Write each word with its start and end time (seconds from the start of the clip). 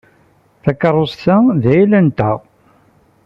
Takeṛṛust-a 0.63 1.35
d 1.61 1.63
ayla-nteɣ. 1.73 2.37